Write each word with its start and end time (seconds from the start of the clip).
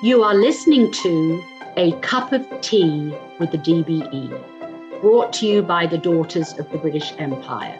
You 0.00 0.22
are 0.22 0.36
listening 0.36 0.92
to 0.92 1.42
A 1.76 1.90
Cup 2.02 2.32
of 2.32 2.46
Tea 2.60 3.12
with 3.40 3.50
the 3.50 3.58
DBE, 3.58 5.00
brought 5.00 5.32
to 5.32 5.46
you 5.46 5.60
by 5.60 5.88
the 5.88 5.98
Daughters 5.98 6.56
of 6.56 6.70
the 6.70 6.78
British 6.78 7.12
Empire. 7.18 7.76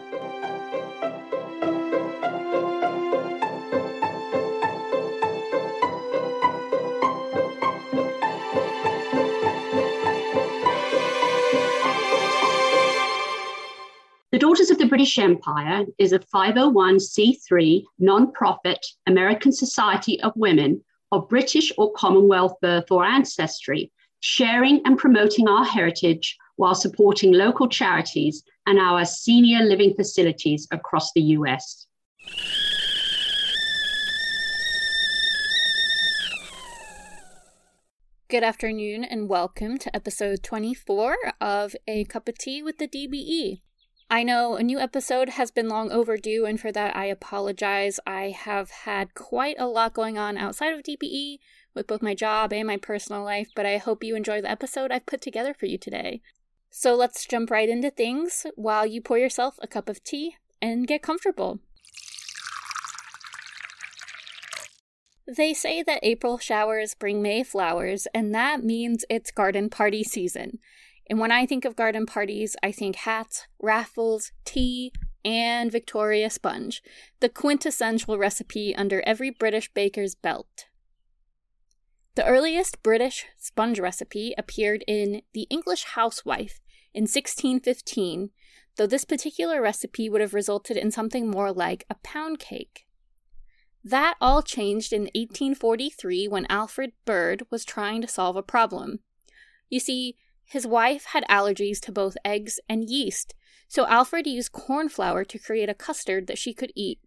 The 14.33 14.39
Daughters 14.39 14.69
of 14.69 14.77
the 14.77 14.87
British 14.87 15.17
Empire 15.17 15.85
is 15.97 16.11
a 16.11 16.19
501c3 16.19 17.83
non-profit 17.99 18.85
American 19.07 19.53
Society 19.53 20.21
of 20.21 20.33
Women 20.35 20.83
of 21.11 21.27
British 21.29 21.71
or 21.77 21.91
Commonwealth 21.93 22.53
birth 22.61 22.91
or 22.91 23.03
ancestry, 23.03 23.91
sharing 24.19 24.81
and 24.85 24.97
promoting 24.97 25.47
our 25.47 25.65
heritage 25.65 26.37
while 26.57 26.75
supporting 26.75 27.33
local 27.33 27.67
charities 27.67 28.43
and 28.67 28.79
our 28.79 29.05
senior 29.05 29.63
living 29.63 29.93
facilities 29.95 30.67
across 30.71 31.11
the 31.13 31.21
US. 31.21 31.87
Good 38.27 38.43
afternoon 38.43 39.03
and 39.03 39.27
welcome 39.27 39.79
to 39.79 39.95
episode 39.95 40.43
24 40.43 41.17
of 41.41 41.75
A 41.87 42.03
Cup 42.03 42.27
of 42.29 42.37
Tea 42.37 42.61
with 42.61 42.77
the 42.77 42.87
DBE. 42.87 43.61
I 44.11 44.23
know 44.23 44.55
a 44.55 44.63
new 44.63 44.79
episode 44.79 45.29
has 45.29 45.51
been 45.51 45.69
long 45.69 45.91
overdue, 45.91 46.43
and 46.43 46.59
for 46.59 46.71
that 46.71 46.95
I 46.95 47.05
apologize. 47.05 47.99
I 48.07 48.31
have 48.31 48.71
had 48.71 49.13
quite 49.13 49.55
a 49.59 49.67
lot 49.67 49.93
going 49.93 50.17
on 50.17 50.35
outside 50.35 50.73
of 50.73 50.81
DBE 50.81 51.37
with 51.75 51.85
both 51.85 52.01
my 52.01 52.15
job 52.15 52.51
and 52.51 52.65
my 52.65 52.77
personal 52.77 53.23
life, 53.23 53.49
but 53.55 53.67
I 53.67 53.77
hope 53.77 54.03
you 54.03 54.15
enjoy 54.15 54.41
the 54.41 54.49
episode 54.49 54.91
I've 54.91 55.05
put 55.05 55.21
together 55.21 55.53
for 55.53 55.67
you 55.67 55.77
today. 55.77 56.21
So 56.71 56.95
let's 56.95 57.27
jump 57.27 57.51
right 57.51 57.69
into 57.69 57.91
things 57.91 58.47
while 58.55 58.83
you 58.83 58.99
pour 58.99 59.19
yourself 59.19 59.59
a 59.61 59.67
cup 59.67 59.87
of 59.87 60.03
tea 60.03 60.37
and 60.59 60.87
get 60.87 61.03
comfortable. 61.03 61.59
They 65.27 65.53
say 65.53 65.83
that 65.83 65.99
April 66.01 66.39
showers 66.39 66.95
bring 66.95 67.21
May 67.21 67.43
flowers, 67.43 68.07
and 68.15 68.33
that 68.33 68.63
means 68.63 69.05
it's 69.07 69.29
garden 69.29 69.69
party 69.69 70.03
season. 70.03 70.57
And 71.09 71.19
when 71.19 71.31
I 71.31 71.45
think 71.45 71.65
of 71.65 71.75
garden 71.75 72.05
parties, 72.05 72.55
I 72.61 72.71
think 72.71 72.97
hats, 72.97 73.47
raffles, 73.59 74.31
tea, 74.45 74.93
and 75.25 75.71
Victoria 75.71 76.29
sponge, 76.29 76.81
the 77.19 77.29
quintessential 77.29 78.17
recipe 78.17 78.75
under 78.75 79.01
every 79.01 79.31
British 79.31 79.73
baker's 79.73 80.15
belt. 80.15 80.65
The 82.15 82.25
earliest 82.25 82.83
British 82.83 83.25
sponge 83.37 83.79
recipe 83.79 84.33
appeared 84.37 84.83
in 84.87 85.21
The 85.33 85.47
English 85.49 85.85
Housewife 85.95 86.59
in 86.93 87.03
1615, 87.03 88.29
though 88.77 88.87
this 88.87 89.05
particular 89.05 89.61
recipe 89.61 90.09
would 90.09 90.21
have 90.21 90.33
resulted 90.33 90.77
in 90.77 90.91
something 90.91 91.29
more 91.29 91.51
like 91.51 91.85
a 91.89 91.95
pound 92.03 92.39
cake. 92.39 92.85
That 93.83 94.15
all 94.19 94.41
changed 94.41 94.91
in 94.91 95.03
1843 95.03 96.27
when 96.27 96.45
Alfred 96.49 96.91
Bird 97.05 97.43
was 97.49 97.63
trying 97.63 98.01
to 98.01 98.07
solve 98.07 98.35
a 98.35 98.43
problem. 98.43 98.99
You 99.69 99.79
see, 99.79 100.17
his 100.49 100.65
wife 100.65 101.05
had 101.05 101.23
allergies 101.29 101.79
to 101.79 101.91
both 101.91 102.17
eggs 102.25 102.59
and 102.67 102.89
yeast, 102.89 103.35
so 103.67 103.85
Alfred 103.85 104.25
used 104.25 104.51
corn 104.51 104.89
flour 104.89 105.23
to 105.23 105.37
create 105.37 105.69
a 105.69 105.75
custard 105.75 106.25
that 106.25 106.39
she 106.39 106.55
could 106.55 106.71
eat. 106.75 106.99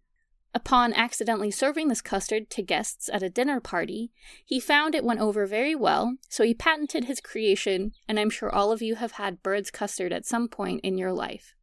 Upon 0.53 0.93
accidentally 0.93 1.51
serving 1.51 1.89
this 1.89 2.01
custard 2.01 2.49
to 2.51 2.61
guests 2.61 3.09
at 3.11 3.21
a 3.21 3.29
dinner 3.29 3.59
party, 3.59 4.11
he 4.45 4.61
found 4.61 4.95
it 4.95 5.03
went 5.03 5.19
over 5.19 5.45
very 5.45 5.75
well, 5.75 6.15
so 6.29 6.45
he 6.45 6.53
patented 6.53 7.03
his 7.03 7.19
creation, 7.19 7.91
and 8.07 8.17
I'm 8.17 8.29
sure 8.29 8.49
all 8.49 8.71
of 8.71 8.81
you 8.81 8.95
have 8.95 9.13
had 9.13 9.43
bird's 9.43 9.71
custard 9.71 10.13
at 10.13 10.25
some 10.25 10.47
point 10.47 10.79
in 10.81 10.97
your 10.97 11.11
life. 11.11 11.53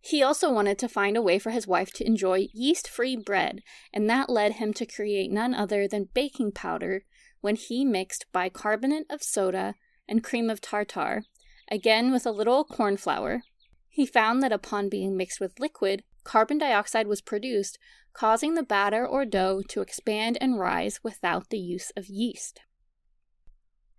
He 0.00 0.24
also 0.24 0.52
wanted 0.52 0.76
to 0.80 0.88
find 0.88 1.16
a 1.16 1.22
way 1.22 1.38
for 1.38 1.50
his 1.50 1.68
wife 1.68 1.92
to 1.94 2.06
enjoy 2.06 2.48
yeast 2.52 2.88
free 2.88 3.14
bread, 3.14 3.62
and 3.92 4.10
that 4.10 4.28
led 4.28 4.54
him 4.54 4.72
to 4.74 4.86
create 4.86 5.30
none 5.30 5.54
other 5.54 5.86
than 5.86 6.08
baking 6.14 6.50
powder 6.50 7.04
when 7.40 7.54
he 7.54 7.84
mixed 7.84 8.26
bicarbonate 8.32 9.06
of 9.08 9.22
soda 9.22 9.76
and 10.08 10.24
cream 10.24 10.48
of 10.50 10.60
tartar, 10.60 11.24
again 11.70 12.12
with 12.12 12.26
a 12.26 12.30
little 12.30 12.64
corn 12.64 12.96
flour. 12.96 13.42
He 13.88 14.06
found 14.06 14.42
that 14.42 14.52
upon 14.52 14.88
being 14.88 15.16
mixed 15.16 15.40
with 15.40 15.60
liquid, 15.60 16.04
carbon 16.24 16.58
dioxide 16.58 17.06
was 17.06 17.20
produced, 17.20 17.78
causing 18.12 18.54
the 18.54 18.62
batter 18.62 19.06
or 19.06 19.24
dough 19.24 19.62
to 19.68 19.80
expand 19.80 20.38
and 20.40 20.58
rise 20.58 21.00
without 21.02 21.50
the 21.50 21.58
use 21.58 21.92
of 21.96 22.06
yeast. 22.06 22.60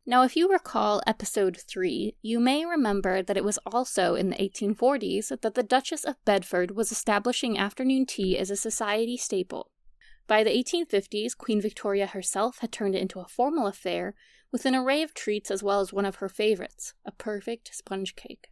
Now, 0.06 0.24
if 0.24 0.36
you 0.36 0.52
recall 0.52 1.03
episode 1.06 1.58
3, 1.70 2.16
you 2.22 2.40
may 2.40 2.66
remember 2.66 3.22
that 3.22 3.38
it 3.38 3.44
was 3.44 3.59
also 3.66 4.16
in 4.16 4.31
the 4.31 4.38
1840s 4.38 5.40
that 5.41 5.53
the 5.53 5.62
Duchess 5.62 6.03
of 6.03 6.24
Bedford 6.26 6.72
was 6.72 6.91
establishing 6.91 7.59
afternoon 7.59 8.08
tea 8.08 8.38
as 8.38 8.50
a 8.50 8.56
society 8.56 9.18
staple. 9.18 9.70
By 10.29 10.44
the 10.44 10.51
1850s, 10.51 11.35
Queen 11.35 11.59
Victoria 11.59 12.06
herself 12.06 12.59
had 12.59 12.72
turned 12.72 12.94
it 12.94 13.01
into 13.01 13.19
a 13.19 13.28
formal 13.28 13.66
affair 13.66 14.13
with 14.51 14.63
an 14.67 14.75
array 14.75 15.01
of 15.01 15.16
treats 15.16 15.50
as 15.50 15.63
well 15.63 15.79
as 15.79 15.91
one 15.91 16.06
of 16.06 16.17
her 16.17 16.29
favorites, 16.29 16.94
a 17.03 17.12
perfect 17.12 17.73
sponge 17.73 18.16
cake. 18.16 18.51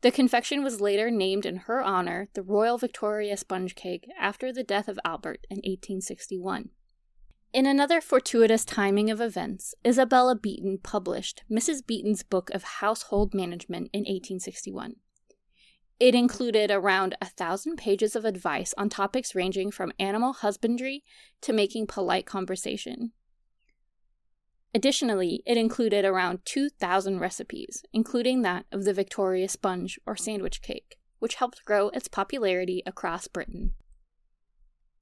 The 0.00 0.10
confection 0.10 0.64
was 0.64 0.80
later 0.80 1.08
named 1.08 1.46
in 1.46 1.56
her 1.68 1.80
honor 1.80 2.30
the 2.34 2.42
Royal 2.42 2.78
Victoria 2.78 3.36
Sponge 3.36 3.76
Cake 3.76 4.08
after 4.18 4.52
the 4.52 4.64
death 4.64 4.88
of 4.88 4.98
Albert 5.04 5.46
in 5.48 5.58
1861. 5.58 6.70
In 7.52 7.64
another 7.64 8.00
fortuitous 8.00 8.64
timing 8.64 9.08
of 9.08 9.20
events, 9.20 9.72
Isabella 9.86 10.34
Beeton 10.34 10.78
published 10.82 11.44
Mrs. 11.48 11.86
Beeton's 11.86 12.24
Book 12.24 12.50
of 12.50 12.64
Household 12.64 13.34
Management 13.34 13.90
in 13.92 14.00
1861. 14.00 14.96
It 15.98 16.14
included 16.14 16.70
around 16.70 17.16
a 17.22 17.26
thousand 17.26 17.76
pages 17.76 18.14
of 18.14 18.26
advice 18.26 18.74
on 18.76 18.90
topics 18.90 19.34
ranging 19.34 19.70
from 19.70 19.92
animal 19.98 20.34
husbandry 20.34 21.04
to 21.40 21.54
making 21.54 21.86
polite 21.86 22.26
conversation. 22.26 23.12
Additionally, 24.74 25.42
it 25.46 25.56
included 25.56 26.04
around 26.04 26.40
2,000 26.44 27.18
recipes, 27.18 27.82
including 27.94 28.42
that 28.42 28.66
of 28.70 28.84
the 28.84 28.92
Victoria 28.92 29.48
sponge 29.48 29.98
or 30.04 30.16
sandwich 30.16 30.60
cake, 30.60 30.98
which 31.18 31.36
helped 31.36 31.64
grow 31.64 31.88
its 31.88 32.08
popularity 32.08 32.82
across 32.84 33.26
Britain. 33.26 33.72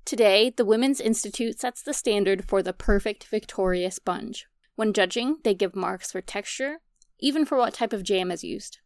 Today, 0.05 0.53
the 0.57 0.65
Women's 0.65 1.01
Institute 1.01 1.59
sets 1.59 1.83
the 1.83 1.93
standard 1.93 2.45
for 2.45 2.63
the 2.63 2.73
perfect 2.73 3.25
Victoria 3.25 3.91
sponge. 3.91 4.47
When 4.77 4.93
judging, 4.93 5.39
they 5.43 5.55
give 5.55 5.75
marks 5.75 6.13
for 6.13 6.21
texture, 6.21 6.77
even 7.19 7.45
for 7.45 7.59
what 7.59 7.75
type 7.75 7.93
of 7.93 8.05
jam 8.05 8.31
is 8.31 8.45
used. 8.45 8.79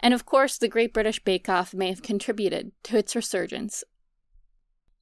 And 0.00 0.14
of 0.14 0.24
course, 0.24 0.58
the 0.58 0.68
Great 0.68 0.94
British 0.94 1.22
Bake 1.22 1.48
Off 1.48 1.74
may 1.74 1.88
have 1.88 2.02
contributed 2.02 2.72
to 2.84 2.96
its 2.96 3.16
resurgence, 3.16 3.84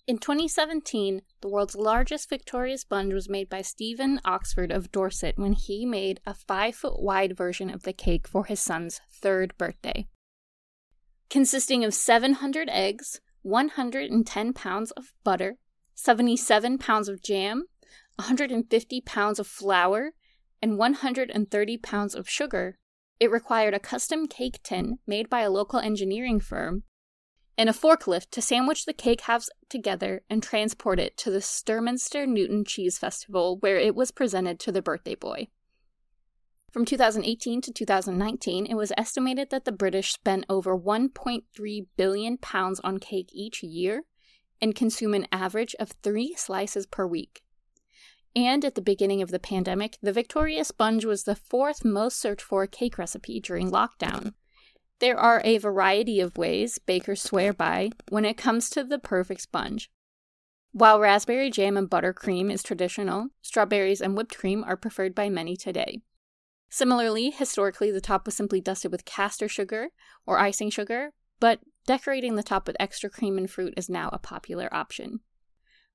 in 0.09 0.19
2017, 0.19 1.23
the 1.41 1.49
world's 1.49 1.75
largest 1.75 2.29
Victoria 2.29 2.79
sponge 2.79 3.13
was 3.13 3.29
made 3.29 3.49
by 3.49 3.61
Stephen 3.63 4.21
Oxford 4.25 4.71
of 4.71 4.93
Dorset 4.93 5.37
when 5.37 5.53
he 5.53 5.85
made 5.85 6.21
a 6.25 6.33
five 6.33 6.77
foot 6.77 7.03
wide 7.03 7.37
version 7.37 7.71
of 7.71 7.83
the 7.83 7.93
cake 7.93 8.29
for 8.29 8.45
his 8.45 8.61
son's 8.61 9.01
third 9.11 9.53
birthday. 9.59 10.07
Consisting 11.29 11.85
of 11.85 11.93
700 11.93 12.69
eggs, 12.71 13.21
110 13.43 14.53
pounds 14.53 14.93
of 14.93 15.13
butter, 15.25 15.57
77 15.97 16.79
pounds 16.79 17.09
of 17.09 17.21
jam, 17.21 17.65
150 18.15 19.01
pounds 19.01 19.41
of 19.41 19.49
flour, 19.49 20.13
and 20.63 20.79
130 20.79 21.79
pounds 21.79 22.15
of 22.15 22.29
sugar, 22.29 22.79
it 23.19 23.31
required 23.31 23.75
a 23.75 23.79
custom 23.79 24.27
cake 24.27 24.61
tin 24.63 24.99
made 25.07 25.29
by 25.31 25.41
a 25.41 25.51
local 25.51 25.79
engineering 25.79 26.41
firm 26.41 26.83
and 27.59 27.69
a 27.69 27.73
forklift 27.73 28.31
to 28.31 28.43
sandwich 28.43 28.85
the 28.85 28.93
cake 28.93 29.23
halves 29.23 29.51
together 29.69 30.23
and 30.29 30.43
transport 30.43 31.01
it 31.01 31.17
to 31.17 31.31
the 31.31 31.39
Sturminster 31.39 32.27
Newton 32.27 32.65
Cheese 32.65 32.99
Festival, 32.99 33.57
where 33.61 33.79
it 33.79 33.95
was 33.95 34.11
presented 34.11 34.61
to 34.61 34.73
the 34.73 34.83
birthday 34.83 35.15
boy. 35.15 35.49
From 36.71 36.85
2018 36.85 37.63
to 37.63 37.73
2019, 37.73 38.67
it 38.67 38.75
was 38.75 38.93
estimated 38.99 39.49
that 39.49 39.65
the 39.65 39.73
British 39.73 40.13
spent 40.13 40.45
over 40.51 40.77
1.3 40.77 41.87
billion 41.97 42.37
pounds 42.37 42.81
on 42.81 42.99
cake 42.99 43.31
each 43.33 43.63
year 43.63 44.03
and 44.61 44.75
consume 44.75 45.15
an 45.15 45.27
average 45.33 45.75
of 45.81 45.95
three 46.03 46.35
slices 46.35 46.85
per 46.85 47.07
week. 47.07 47.43
And 48.37 48.67
at 48.67 48.75
the 48.75 48.83
beginning 48.83 49.23
of 49.23 49.31
the 49.31 49.39
pandemic, 49.39 49.97
the 50.03 50.13
Victoria 50.13 50.63
sponge 50.63 51.07
was 51.07 51.25
the 51.25 51.35
fourth 51.35 51.87
most 51.87 52.21
searched 52.21 52.43
for 52.43 52.67
cake 52.67 52.99
recipe 52.99 53.41
during 53.41 53.71
lockdown. 53.71 54.35
There 54.99 55.19
are 55.19 55.41
a 55.43 55.57
variety 55.57 56.21
of 56.21 56.37
ways 56.37 56.79
bakers 56.79 57.23
swear 57.23 57.55
by 57.55 57.91
when 58.11 58.27
it 58.27 58.37
comes 58.37 58.69
to 58.71 58.85
the 58.85 58.99
perfect 58.99 59.41
sponge. 59.41 59.91
While 60.73 61.01
raspberry 61.01 61.51
jam 61.51 61.79
and 61.79 61.89
buttercream 61.89 62.53
is 62.53 62.63
traditional, 62.63 63.29
strawberries 63.41 64.03
and 64.03 64.15
whipped 64.15 64.37
cream 64.37 64.63
are 64.65 64.77
preferred 64.77 65.15
by 65.15 65.31
many 65.31 65.57
today. 65.57 66.03
Similarly, 66.69 67.31
historically, 67.31 67.91
the 67.91 68.03
top 68.03 68.27
was 68.27 68.37
simply 68.37 68.61
dusted 68.61 68.93
with 68.93 69.07
caster 69.07 69.49
sugar 69.49 69.89
or 70.27 70.39
icing 70.39 70.69
sugar, 70.69 71.13
but 71.41 71.61
decorating 71.87 72.35
the 72.35 72.43
top 72.43 72.67
with 72.67 72.77
extra 72.79 73.09
cream 73.09 73.39
and 73.39 73.51
fruit 73.51 73.73
is 73.79 73.89
now 73.89 74.11
a 74.13 74.19
popular 74.19 74.69
option. 74.75 75.21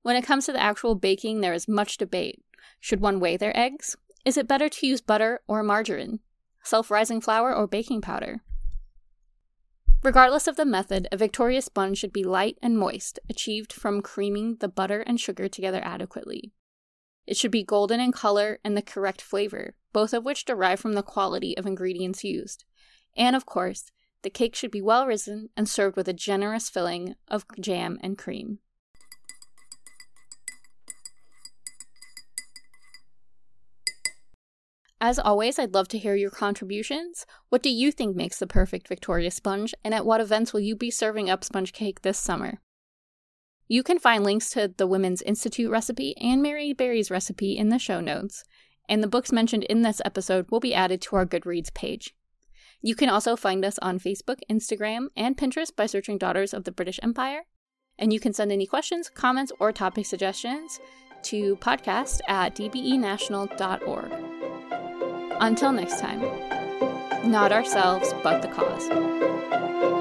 When 0.04 0.16
it 0.16 0.26
comes 0.26 0.46
to 0.46 0.52
the 0.52 0.62
actual 0.62 0.96
baking, 0.96 1.42
there 1.42 1.54
is 1.54 1.68
much 1.68 1.98
debate. 1.98 2.44
Should 2.80 3.02
one 3.02 3.20
weigh 3.20 3.38
their 3.38 3.56
eggs? 3.58 3.96
Is 4.26 4.38
it 4.38 4.48
better 4.48 4.70
to 4.70 4.88
use 4.88 5.02
butter 5.02 5.42
or 5.48 5.62
margarine? 5.64 6.20
Self 6.64 6.90
rising 6.90 7.22
flour 7.22 7.56
or 7.56 7.68
baking 7.68 8.02
powder? 8.02 8.42
Regardless 10.04 10.48
of 10.48 10.56
the 10.56 10.66
method, 10.66 11.08
a 11.12 11.18
Victoria 11.18 11.62
sponge 11.62 12.00
should 12.00 12.12
be 12.12 12.24
light 12.24 12.58
and 12.62 12.78
moist, 12.78 13.20
achieved 13.30 13.72
from 13.72 14.02
creaming 14.02 14.58
the 14.60 14.68
butter 14.68 15.02
and 15.02 15.20
sugar 15.20 15.48
together 15.48 15.82
adequately. 15.84 16.52
It 17.28 17.38
should 17.38 17.52
be 17.52 17.64
golden 17.64 18.00
in 18.00 18.12
color 18.12 18.60
and 18.64 18.76
the 18.76 18.82
correct 18.82 19.22
flavor, 19.22 19.76
both 19.94 20.14
of 20.14 20.26
which 20.26 20.46
derive 20.46 20.80
from 20.80 20.94
the 20.94 21.04
quality 21.04 21.56
of 21.56 21.68
ingredients 21.68 22.24
used. 22.24 22.66
And 23.16 23.36
of 23.36 23.46
course, 23.46 23.92
the 24.24 24.32
cake 24.32 24.56
should 24.56 24.72
be 24.72 24.82
well 24.82 25.06
risen 25.06 25.50
and 25.56 25.70
served 25.70 25.96
with 25.96 26.08
a 26.08 26.14
generous 26.14 26.70
filling 26.70 27.16
of 27.28 27.46
jam 27.60 28.00
and 28.02 28.18
cream. 28.18 28.60
As 35.04 35.18
always, 35.18 35.58
I'd 35.58 35.74
love 35.74 35.88
to 35.90 35.98
hear 35.98 36.14
your 36.14 36.30
contributions. 36.30 37.26
What 37.50 37.64
do 37.64 37.72
you 37.72 37.92
think 37.92 38.16
makes 38.16 38.38
the 38.38 38.46
perfect 38.46 38.88
Victoria 38.88 39.32
sponge, 39.32 39.74
and 39.84 39.96
at 39.96 40.06
what 40.06 40.22
events 40.22 40.54
will 40.54 40.60
you 40.60 40.76
be 40.76 40.92
serving 40.92 41.28
up 41.28 41.44
sponge 41.44 41.74
cake 41.74 42.04
this 42.04 42.20
summer? 42.20 42.62
You 43.68 43.82
can 43.82 43.98
find 43.98 44.24
links 44.24 44.52
to 44.52 44.68
the 44.68 44.86
Women's 44.86 45.24
Institute 45.24 45.72
recipe 45.72 46.16
and 46.18 46.44
Mary 46.44 46.72
Berry's 46.72 47.10
recipe 47.10 47.58
in 47.58 47.70
the 47.70 47.80
show 47.80 48.00
notes, 48.00 48.44
and 48.88 49.02
the 49.02 49.08
books 49.08 49.32
mentioned 49.32 49.64
in 49.64 49.82
this 49.82 50.04
episode 50.06 50.52
will 50.52 50.60
be 50.60 50.76
added 50.76 51.02
to 51.02 51.16
our 51.16 51.26
Goodreads 51.26 51.74
page. 51.74 52.14
You 52.80 52.94
can 52.94 53.10
also 53.10 53.36
find 53.36 53.66
us 53.66 53.80
on 53.80 53.98
Facebook, 53.98 54.38
Instagram, 54.52 55.08
and 55.18 55.36
Pinterest 55.36 55.76
by 55.76 55.88
searching 55.88 56.20
Daughters 56.20 56.54
of 56.54 56.64
the 56.64 56.72
British 56.72 57.00
Empire. 57.02 57.46
And 57.98 58.14
you 58.14 58.20
can 58.20 58.34
send 58.34 58.52
any 58.52 58.68
questions, 58.68 59.10
comments, 59.10 59.52
or 59.60 59.72
topic 59.72 60.06
suggestions 60.06 60.80
to 61.24 61.56
podcast 61.56 62.22
at 62.28 62.56
dbenational.org. 62.56 64.31
Until 65.44 65.72
next 65.72 66.00
time, 66.00 66.22
not 67.24 67.52
ourselves, 67.52 68.14
but 68.22 68.44
the 68.44 68.48
cause. 68.48 70.01